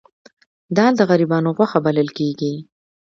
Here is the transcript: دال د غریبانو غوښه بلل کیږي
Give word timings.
دال 0.77 0.93
د 0.97 1.01
غریبانو 1.09 1.49
غوښه 1.57 1.79
بلل 1.85 2.09
کیږي 2.17 2.53